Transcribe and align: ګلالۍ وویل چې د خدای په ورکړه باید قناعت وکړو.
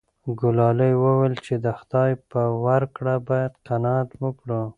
ګلالۍ 0.39 0.93
وویل 1.03 1.35
چې 1.45 1.53
د 1.65 1.67
خدای 1.79 2.11
په 2.31 2.41
ورکړه 2.65 3.15
باید 3.29 3.53
قناعت 3.67 4.09
وکړو. 4.23 4.61